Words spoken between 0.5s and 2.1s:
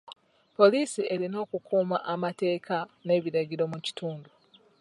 Poliisi erina okukuuma